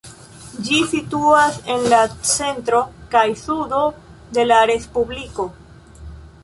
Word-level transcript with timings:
Ĝi 0.67 0.77
situas 0.93 1.59
en 1.73 1.85
la 1.93 1.99
centro 2.31 2.81
kaj 3.15 3.25
sudo 3.45 3.83
de 4.39 4.49
la 4.53 4.63
respubliko. 4.75 5.49